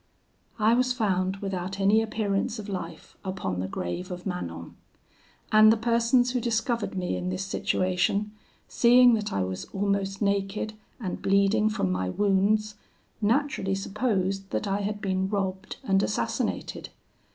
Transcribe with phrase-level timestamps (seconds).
[0.57, 4.75] "I was found, without any appearance of life, upon the grave of Manon:
[5.51, 8.31] and the persons who discovered me in this situation,
[8.67, 12.73] seeing that I was almost naked and bleeding from my wounds,
[13.21, 16.89] naturally supposed that I had been robbed and assassinated.